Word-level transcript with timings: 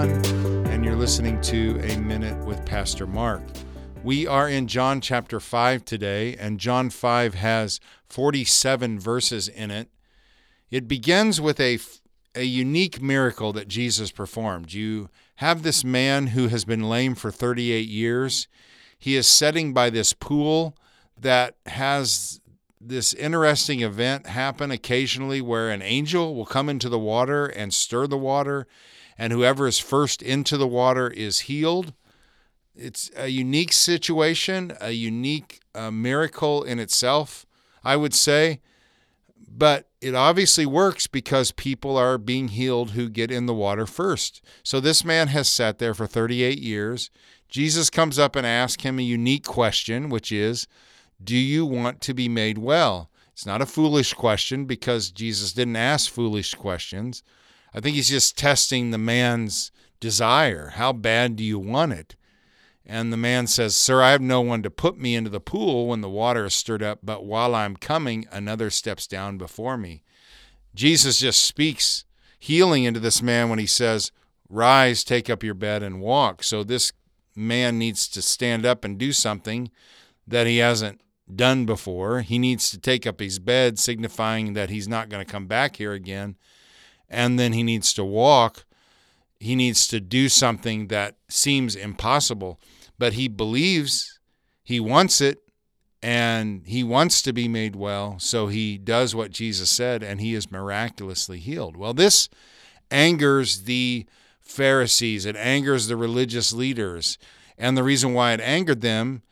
And 0.00 0.82
you're 0.82 0.96
listening 0.96 1.42
to 1.42 1.78
A 1.82 1.98
Minute 1.98 2.46
with 2.46 2.64
Pastor 2.64 3.06
Mark. 3.06 3.42
We 4.02 4.26
are 4.26 4.48
in 4.48 4.66
John 4.66 5.02
chapter 5.02 5.40
5 5.40 5.84
today, 5.84 6.36
and 6.36 6.58
John 6.58 6.88
5 6.88 7.34
has 7.34 7.80
47 8.08 8.98
verses 8.98 9.46
in 9.46 9.70
it. 9.70 9.90
It 10.70 10.88
begins 10.88 11.38
with 11.38 11.60
a, 11.60 11.78
a 12.34 12.44
unique 12.44 13.02
miracle 13.02 13.52
that 13.52 13.68
Jesus 13.68 14.10
performed. 14.10 14.72
You 14.72 15.10
have 15.36 15.62
this 15.62 15.84
man 15.84 16.28
who 16.28 16.48
has 16.48 16.64
been 16.64 16.88
lame 16.88 17.14
for 17.14 17.30
38 17.30 17.86
years. 17.86 18.48
He 18.98 19.16
is 19.16 19.28
sitting 19.28 19.74
by 19.74 19.90
this 19.90 20.14
pool 20.14 20.74
that 21.20 21.56
has 21.66 22.40
this 22.80 23.12
interesting 23.12 23.82
event 23.82 24.28
happen 24.28 24.70
occasionally 24.70 25.42
where 25.42 25.68
an 25.68 25.82
angel 25.82 26.34
will 26.34 26.46
come 26.46 26.70
into 26.70 26.88
the 26.88 26.98
water 26.98 27.44
and 27.44 27.74
stir 27.74 28.06
the 28.06 28.16
water, 28.16 28.66
and 29.20 29.34
whoever 29.34 29.68
is 29.68 29.78
first 29.78 30.22
into 30.22 30.56
the 30.56 30.66
water 30.66 31.10
is 31.10 31.40
healed. 31.40 31.92
It's 32.74 33.10
a 33.14 33.28
unique 33.28 33.74
situation, 33.74 34.72
a 34.80 34.92
unique 34.92 35.60
uh, 35.74 35.90
miracle 35.90 36.62
in 36.62 36.78
itself, 36.78 37.44
I 37.84 37.96
would 37.96 38.14
say. 38.14 38.60
But 39.46 39.90
it 40.00 40.14
obviously 40.14 40.64
works 40.64 41.06
because 41.06 41.52
people 41.52 41.98
are 41.98 42.16
being 42.16 42.48
healed 42.48 42.92
who 42.92 43.10
get 43.10 43.30
in 43.30 43.44
the 43.44 43.52
water 43.52 43.86
first. 43.86 44.42
So 44.62 44.80
this 44.80 45.04
man 45.04 45.28
has 45.28 45.50
sat 45.50 45.78
there 45.78 45.92
for 45.92 46.06
38 46.06 46.58
years. 46.58 47.10
Jesus 47.46 47.90
comes 47.90 48.18
up 48.18 48.34
and 48.36 48.46
asks 48.46 48.84
him 48.84 48.98
a 48.98 49.02
unique 49.02 49.44
question, 49.44 50.08
which 50.08 50.32
is, 50.32 50.66
do 51.22 51.36
you 51.36 51.66
want 51.66 52.00
to 52.00 52.14
be 52.14 52.26
made 52.26 52.56
well? 52.56 53.10
It's 53.34 53.44
not 53.44 53.60
a 53.60 53.66
foolish 53.66 54.14
question 54.14 54.64
because 54.64 55.10
Jesus 55.10 55.52
didn't 55.52 55.76
ask 55.76 56.10
foolish 56.10 56.54
questions. 56.54 57.22
I 57.74 57.80
think 57.80 57.96
he's 57.96 58.08
just 58.08 58.36
testing 58.36 58.90
the 58.90 58.98
man's 58.98 59.70
desire. 60.00 60.72
How 60.74 60.92
bad 60.92 61.36
do 61.36 61.44
you 61.44 61.58
want 61.58 61.92
it? 61.92 62.16
And 62.84 63.12
the 63.12 63.16
man 63.16 63.46
says, 63.46 63.76
Sir, 63.76 64.02
I 64.02 64.10
have 64.10 64.20
no 64.20 64.40
one 64.40 64.62
to 64.62 64.70
put 64.70 64.98
me 64.98 65.14
into 65.14 65.30
the 65.30 65.40
pool 65.40 65.88
when 65.88 66.00
the 66.00 66.08
water 66.08 66.46
is 66.46 66.54
stirred 66.54 66.82
up, 66.82 67.00
but 67.02 67.24
while 67.24 67.54
I'm 67.54 67.76
coming, 67.76 68.26
another 68.32 68.70
steps 68.70 69.06
down 69.06 69.38
before 69.38 69.76
me. 69.76 70.02
Jesus 70.74 71.20
just 71.20 71.42
speaks 71.42 72.04
healing 72.38 72.84
into 72.84 72.98
this 72.98 73.22
man 73.22 73.48
when 73.48 73.58
he 73.58 73.66
says, 73.66 74.10
Rise, 74.48 75.04
take 75.04 75.30
up 75.30 75.44
your 75.44 75.54
bed, 75.54 75.82
and 75.82 76.00
walk. 76.00 76.42
So 76.42 76.64
this 76.64 76.92
man 77.36 77.78
needs 77.78 78.08
to 78.08 78.22
stand 78.22 78.66
up 78.66 78.84
and 78.84 78.98
do 78.98 79.12
something 79.12 79.70
that 80.26 80.48
he 80.48 80.58
hasn't 80.58 81.00
done 81.32 81.66
before. 81.66 82.22
He 82.22 82.38
needs 82.38 82.70
to 82.70 82.78
take 82.78 83.06
up 83.06 83.20
his 83.20 83.38
bed, 83.38 83.78
signifying 83.78 84.54
that 84.54 84.70
he's 84.70 84.88
not 84.88 85.08
going 85.08 85.24
to 85.24 85.30
come 85.30 85.46
back 85.46 85.76
here 85.76 85.92
again. 85.92 86.36
And 87.10 87.38
then 87.38 87.52
he 87.52 87.62
needs 87.62 87.92
to 87.94 88.04
walk. 88.04 88.64
He 89.38 89.56
needs 89.56 89.86
to 89.88 90.00
do 90.00 90.28
something 90.28 90.88
that 90.88 91.16
seems 91.28 91.74
impossible, 91.74 92.60
but 92.98 93.14
he 93.14 93.26
believes 93.26 94.20
he 94.62 94.78
wants 94.78 95.20
it 95.20 95.38
and 96.02 96.62
he 96.66 96.84
wants 96.84 97.20
to 97.22 97.32
be 97.32 97.48
made 97.48 97.74
well. 97.74 98.18
So 98.18 98.46
he 98.46 98.78
does 98.78 99.14
what 99.14 99.30
Jesus 99.30 99.70
said 99.70 100.02
and 100.02 100.20
he 100.20 100.34
is 100.34 100.50
miraculously 100.50 101.38
healed. 101.38 101.76
Well, 101.76 101.94
this 101.94 102.28
angers 102.90 103.62
the 103.62 104.06
Pharisees, 104.40 105.26
it 105.26 105.36
angers 105.36 105.86
the 105.86 105.96
religious 105.96 106.52
leaders. 106.52 107.18
And 107.56 107.76
the 107.76 107.82
reason 107.82 108.14
why 108.14 108.32
it 108.32 108.40
angered 108.40 108.80
them 108.80 109.22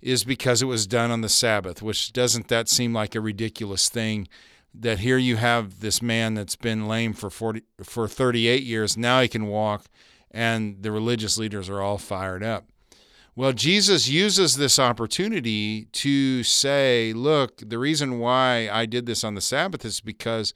is 0.00 0.24
because 0.24 0.62
it 0.62 0.66
was 0.66 0.86
done 0.86 1.10
on 1.10 1.22
the 1.22 1.28
Sabbath, 1.28 1.80
which 1.80 2.12
doesn't 2.12 2.48
that 2.48 2.68
seem 2.68 2.92
like 2.92 3.14
a 3.14 3.20
ridiculous 3.20 3.88
thing? 3.88 4.28
That 4.76 4.98
here 4.98 5.18
you 5.18 5.36
have 5.36 5.80
this 5.80 6.02
man 6.02 6.34
that's 6.34 6.56
been 6.56 6.88
lame 6.88 7.12
for 7.12 7.30
40 7.30 7.62
for 7.82 8.08
38 8.08 8.62
years, 8.62 8.96
now 8.96 9.20
he 9.20 9.28
can 9.28 9.46
walk, 9.46 9.86
and 10.30 10.82
the 10.82 10.90
religious 10.90 11.38
leaders 11.38 11.70
are 11.70 11.80
all 11.80 11.98
fired 11.98 12.42
up. 12.42 12.66
Well, 13.36 13.52
Jesus 13.52 14.08
uses 14.08 14.56
this 14.56 14.78
opportunity 14.78 15.86
to 15.86 16.42
say, 16.44 17.12
look, 17.12 17.56
the 17.58 17.78
reason 17.78 18.18
why 18.20 18.68
I 18.70 18.86
did 18.86 19.06
this 19.06 19.24
on 19.24 19.34
the 19.34 19.40
Sabbath 19.40 19.84
is 19.84 20.00
because 20.00 20.54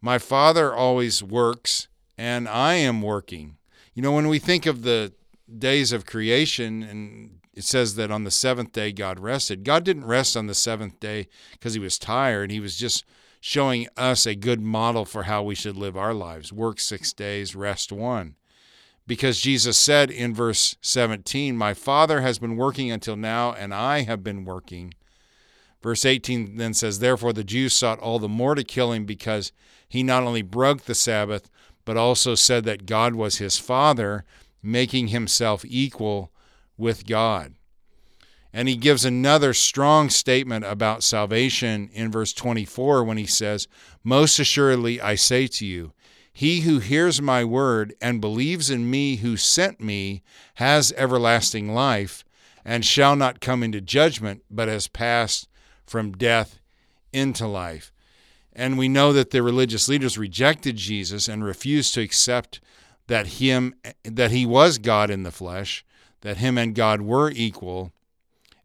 my 0.00 0.18
Father 0.18 0.72
always 0.72 1.22
works 1.22 1.88
and 2.16 2.48
I 2.48 2.74
am 2.74 3.02
working. 3.02 3.56
You 3.94 4.02
know, 4.02 4.12
when 4.12 4.28
we 4.28 4.38
think 4.38 4.66
of 4.66 4.82
the 4.82 5.12
days 5.58 5.92
of 5.92 6.06
creation 6.06 6.82
and 6.82 7.40
it 7.54 7.64
says 7.64 7.96
that 7.96 8.10
on 8.10 8.24
the 8.24 8.30
seventh 8.30 8.72
day 8.72 8.92
God 8.92 9.20
rested. 9.20 9.64
God 9.64 9.84
didn't 9.84 10.06
rest 10.06 10.36
on 10.36 10.46
the 10.46 10.54
seventh 10.54 10.98
day 11.00 11.28
because 11.52 11.74
he 11.74 11.80
was 11.80 11.98
tired. 11.98 12.50
He 12.50 12.60
was 12.60 12.76
just 12.76 13.04
showing 13.44 13.88
us 13.96 14.24
a 14.24 14.36
good 14.36 14.60
model 14.60 15.04
for 15.04 15.24
how 15.24 15.42
we 15.42 15.52
should 15.52 15.76
live 15.76 15.96
our 15.96 16.14
lives 16.14 16.52
work 16.52 16.78
six 16.78 17.12
days, 17.12 17.56
rest 17.56 17.90
one. 17.90 18.36
Because 19.04 19.40
Jesus 19.40 19.76
said 19.76 20.12
in 20.12 20.32
verse 20.32 20.76
17, 20.80 21.56
My 21.56 21.74
Father 21.74 22.20
has 22.20 22.38
been 22.38 22.56
working 22.56 22.92
until 22.92 23.16
now, 23.16 23.52
and 23.52 23.74
I 23.74 24.02
have 24.02 24.22
been 24.22 24.44
working. 24.44 24.94
Verse 25.82 26.04
18 26.04 26.56
then 26.56 26.72
says, 26.72 27.00
Therefore 27.00 27.32
the 27.32 27.42
Jews 27.42 27.74
sought 27.74 27.98
all 27.98 28.20
the 28.20 28.28
more 28.28 28.54
to 28.54 28.62
kill 28.62 28.92
him 28.92 29.04
because 29.04 29.50
he 29.88 30.04
not 30.04 30.22
only 30.22 30.42
broke 30.42 30.82
the 30.82 30.94
Sabbath, 30.94 31.50
but 31.84 31.96
also 31.96 32.36
said 32.36 32.62
that 32.66 32.86
God 32.86 33.16
was 33.16 33.38
his 33.38 33.58
Father, 33.58 34.24
making 34.62 35.08
himself 35.08 35.64
equal 35.66 36.30
with 36.76 37.08
God. 37.08 37.54
And 38.52 38.68
he 38.68 38.76
gives 38.76 39.04
another 39.04 39.54
strong 39.54 40.10
statement 40.10 40.64
about 40.64 41.02
salvation 41.02 41.88
in 41.92 42.10
verse 42.10 42.32
24 42.32 43.02
when 43.04 43.16
he 43.16 43.26
says, 43.26 43.66
Most 44.04 44.38
assuredly 44.38 45.00
I 45.00 45.14
say 45.14 45.46
to 45.46 45.66
you, 45.66 45.92
he 46.32 46.60
who 46.60 46.78
hears 46.78 47.20
my 47.20 47.44
word 47.44 47.94
and 48.00 48.20
believes 48.20 48.70
in 48.70 48.90
me 48.90 49.16
who 49.16 49.36
sent 49.36 49.80
me 49.80 50.22
has 50.54 50.92
everlasting 50.96 51.74
life 51.74 52.24
and 52.64 52.84
shall 52.84 53.16
not 53.16 53.40
come 53.40 53.62
into 53.62 53.80
judgment, 53.80 54.42
but 54.50 54.68
has 54.68 54.88
passed 54.88 55.48
from 55.84 56.12
death 56.12 56.58
into 57.12 57.46
life. 57.46 57.92
And 58.52 58.78
we 58.78 58.88
know 58.88 59.12
that 59.12 59.30
the 59.30 59.42
religious 59.42 59.88
leaders 59.88 60.18
rejected 60.18 60.76
Jesus 60.76 61.28
and 61.28 61.44
refused 61.44 61.94
to 61.94 62.02
accept 62.02 62.60
that 63.06 63.26
him 63.26 63.74
that 64.04 64.30
he 64.30 64.46
was 64.46 64.78
God 64.78 65.10
in 65.10 65.22
the 65.22 65.30
flesh 65.30 65.84
that 66.22 66.38
him 66.38 66.56
and 66.56 66.74
God 66.74 67.02
were 67.02 67.30
equal. 67.30 67.92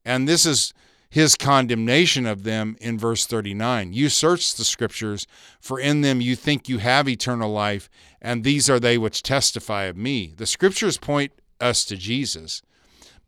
And 0.08 0.26
this 0.26 0.46
is 0.46 0.74
his 1.10 1.36
condemnation 1.36 2.26
of 2.26 2.44
them 2.44 2.78
in 2.80 2.98
verse 2.98 3.26
39. 3.26 3.92
You 3.92 4.08
search 4.08 4.56
the 4.56 4.64
scriptures, 4.64 5.28
for 5.60 5.82
in 5.82 6.00
them 6.00 6.22
you 6.22 6.34
think 6.34 6.70
you 6.70 6.78
have 6.78 7.10
eternal 7.10 7.52
life, 7.52 7.90
and 8.22 8.46
these 8.46 8.70
are 8.70 8.80
they 8.80 8.98
which 8.98 9.22
testify 9.22 9.84
of 9.84 9.98
me. 9.98 10.34
The 10.38 10.46
scriptures 10.46 10.98
point 10.98 11.34
us 11.60 11.84
to 11.86 11.98
Jesus, 11.98 12.62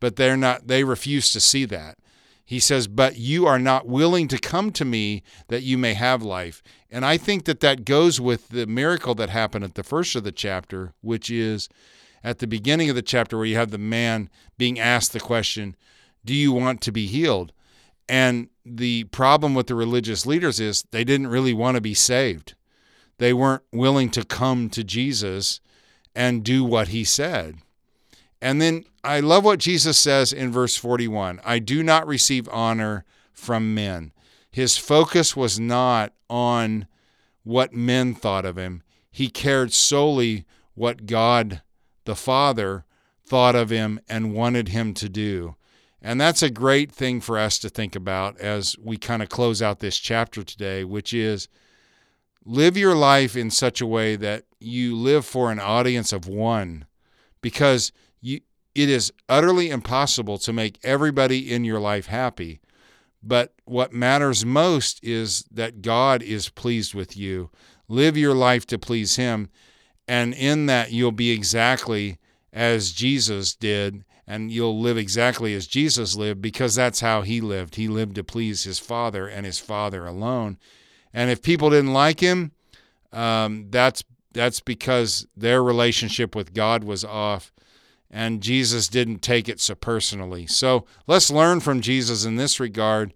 but 0.00 0.16
they're 0.16 0.38
not 0.38 0.68
they 0.68 0.82
refuse 0.82 1.32
to 1.32 1.40
see 1.40 1.66
that. 1.66 1.98
He 2.46 2.58
says, 2.58 2.88
"But 2.88 3.18
you 3.18 3.46
are 3.46 3.58
not 3.58 3.86
willing 3.86 4.26
to 4.28 4.38
come 4.38 4.72
to 4.72 4.84
me 4.86 5.22
that 5.48 5.62
you 5.62 5.76
may 5.76 5.92
have 5.92 6.22
life." 6.22 6.62
And 6.90 7.04
I 7.04 7.18
think 7.18 7.44
that 7.44 7.60
that 7.60 7.84
goes 7.84 8.22
with 8.22 8.48
the 8.48 8.66
miracle 8.66 9.14
that 9.16 9.28
happened 9.28 9.64
at 9.64 9.74
the 9.74 9.84
first 9.84 10.16
of 10.16 10.24
the 10.24 10.32
chapter, 10.32 10.94
which 11.02 11.28
is 11.30 11.68
at 12.24 12.38
the 12.38 12.46
beginning 12.46 12.88
of 12.88 12.96
the 12.96 13.02
chapter 13.02 13.36
where 13.36 13.46
you 13.46 13.56
have 13.56 13.70
the 13.70 13.76
man 13.78 14.30
being 14.56 14.80
asked 14.80 15.12
the 15.12 15.20
question, 15.20 15.76
Do 16.24 16.34
you 16.34 16.52
want 16.52 16.80
to 16.82 16.92
be 16.92 17.06
healed? 17.06 17.52
And 18.08 18.48
the 18.64 19.04
problem 19.04 19.54
with 19.54 19.68
the 19.68 19.74
religious 19.74 20.26
leaders 20.26 20.60
is 20.60 20.84
they 20.90 21.04
didn't 21.04 21.28
really 21.28 21.54
want 21.54 21.76
to 21.76 21.80
be 21.80 21.94
saved. 21.94 22.54
They 23.18 23.32
weren't 23.32 23.62
willing 23.72 24.10
to 24.10 24.24
come 24.24 24.70
to 24.70 24.82
Jesus 24.82 25.60
and 26.14 26.42
do 26.42 26.64
what 26.64 26.88
he 26.88 27.04
said. 27.04 27.58
And 28.42 28.60
then 28.60 28.84
I 29.04 29.20
love 29.20 29.44
what 29.44 29.58
Jesus 29.58 29.98
says 29.98 30.32
in 30.32 30.50
verse 30.50 30.76
41 30.76 31.40
I 31.44 31.58
do 31.58 31.82
not 31.82 32.06
receive 32.06 32.48
honor 32.50 33.04
from 33.32 33.74
men. 33.74 34.12
His 34.50 34.76
focus 34.76 35.36
was 35.36 35.60
not 35.60 36.12
on 36.28 36.86
what 37.44 37.72
men 37.72 38.14
thought 38.14 38.44
of 38.44 38.56
him, 38.56 38.82
he 39.10 39.28
cared 39.28 39.72
solely 39.72 40.44
what 40.74 41.06
God 41.06 41.62
the 42.04 42.16
Father 42.16 42.84
thought 43.24 43.54
of 43.54 43.70
him 43.70 44.00
and 44.08 44.34
wanted 44.34 44.68
him 44.68 44.94
to 44.94 45.08
do. 45.08 45.54
And 46.02 46.20
that's 46.20 46.42
a 46.42 46.50
great 46.50 46.90
thing 46.90 47.20
for 47.20 47.38
us 47.38 47.58
to 47.58 47.68
think 47.68 47.94
about 47.94 48.38
as 48.38 48.76
we 48.82 48.96
kind 48.96 49.22
of 49.22 49.28
close 49.28 49.60
out 49.60 49.80
this 49.80 49.98
chapter 49.98 50.42
today, 50.42 50.84
which 50.84 51.12
is 51.12 51.48
live 52.44 52.76
your 52.76 52.94
life 52.94 53.36
in 53.36 53.50
such 53.50 53.80
a 53.80 53.86
way 53.86 54.16
that 54.16 54.44
you 54.58 54.96
live 54.96 55.26
for 55.26 55.52
an 55.52 55.60
audience 55.60 56.12
of 56.12 56.26
one 56.26 56.86
because 57.42 57.92
you, 58.20 58.40
it 58.74 58.88
is 58.88 59.12
utterly 59.28 59.68
impossible 59.68 60.38
to 60.38 60.52
make 60.52 60.78
everybody 60.82 61.52
in 61.52 61.64
your 61.64 61.80
life 61.80 62.06
happy. 62.06 62.60
But 63.22 63.52
what 63.64 63.92
matters 63.92 64.46
most 64.46 65.04
is 65.04 65.44
that 65.50 65.82
God 65.82 66.22
is 66.22 66.48
pleased 66.48 66.94
with 66.94 67.16
you. 67.16 67.50
Live 67.88 68.16
your 68.16 68.34
life 68.34 68.64
to 68.66 68.78
please 68.78 69.16
Him 69.16 69.50
and 70.10 70.34
in 70.34 70.66
that, 70.66 70.90
you'll 70.90 71.12
be 71.12 71.30
exactly 71.30 72.18
as 72.52 72.90
Jesus 72.90 73.54
did, 73.54 74.04
and 74.30 74.52
you'll 74.52 74.78
live 74.78 74.96
exactly 74.96 75.54
as 75.54 75.66
Jesus 75.66 76.14
lived 76.14 76.40
because 76.40 76.76
that's 76.76 77.00
how 77.00 77.22
he 77.22 77.40
lived. 77.40 77.74
He 77.74 77.88
lived 77.88 78.14
to 78.14 78.22
please 78.22 78.62
his 78.62 78.78
Father 78.78 79.26
and 79.26 79.44
his 79.44 79.58
Father 79.58 80.06
alone. 80.06 80.56
And 81.12 81.30
if 81.30 81.42
people 81.42 81.70
didn't 81.70 81.92
like 81.92 82.20
him, 82.20 82.52
um, 83.12 83.66
that's 83.70 84.04
that's 84.32 84.60
because 84.60 85.26
their 85.36 85.64
relationship 85.64 86.36
with 86.36 86.54
God 86.54 86.84
was 86.84 87.04
off 87.04 87.52
and 88.08 88.40
Jesus 88.40 88.86
didn't 88.86 89.18
take 89.18 89.48
it 89.48 89.58
so 89.58 89.74
personally. 89.74 90.46
So 90.46 90.86
let's 91.08 91.32
learn 91.32 91.58
from 91.58 91.80
Jesus 91.80 92.24
in 92.24 92.36
this 92.36 92.60
regard 92.60 93.12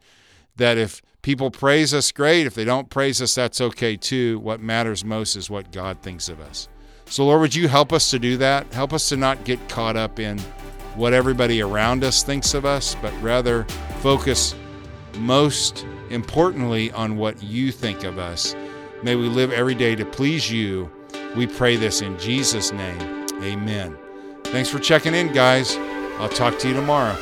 that 0.56 0.76
if 0.76 1.00
people 1.22 1.52
praise 1.52 1.94
us, 1.94 2.11
great. 2.11 2.44
If 2.44 2.55
they 2.55 2.64
don't 2.64 2.90
praise 2.90 3.22
us, 3.22 3.37
that's 3.37 3.61
okay 3.61 3.96
too. 3.96 4.40
What 4.40 4.61
matters 4.61 5.05
most 5.05 5.37
is 5.37 5.49
what 5.49 5.70
God 5.70 6.02
thinks 6.02 6.28
of 6.28 6.40
us. 6.40 6.66
So, 7.06 7.25
Lord, 7.25 7.40
would 7.40 7.55
you 7.55 7.69
help 7.69 7.93
us 7.93 8.11
to 8.11 8.19
do 8.19 8.37
that? 8.38 8.72
Help 8.72 8.93
us 8.93 9.08
to 9.11 9.16
not 9.16 9.44
get 9.44 9.69
caught 9.69 9.94
up 9.96 10.19
in 10.19 10.40
what 10.96 11.12
everybody 11.12 11.62
around 11.62 12.05
us 12.05 12.23
thinks 12.23 12.55
of 12.55 12.64
us, 12.64 12.94
but 13.02 13.12
rather 13.23 13.64
focus 14.00 14.55
most 15.19 15.87
importantly 16.11 16.91
on 16.93 17.17
what 17.17 17.43
you 17.43 17.73
think 17.73 18.05
of 18.05 18.19
us. 18.19 18.55
May 19.02 19.17
we 19.17 19.29
live 19.29 19.52
every 19.52 19.75
day 19.75 19.94
to 19.94 20.05
please 20.05 20.50
you. 20.50 20.91
We 21.37 21.46
pray 21.46 21.76
this 21.76 22.00
in 22.00 22.19
Jesus' 22.19 22.73
name. 22.73 23.26
Amen. 23.43 23.96
Thanks 24.44 24.69
for 24.69 24.79
checking 24.79 25.14
in, 25.14 25.32
guys. 25.32 25.76
I'll 26.19 26.29
talk 26.29 26.58
to 26.61 26.69
you 26.69 26.75
tomorrow. 26.75 27.17